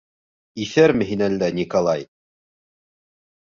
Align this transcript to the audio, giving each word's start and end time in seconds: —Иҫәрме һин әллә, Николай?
—Иҫәрме 0.65 1.07
һин 1.11 1.23
әллә, 1.27 1.51
Николай? 1.59 2.09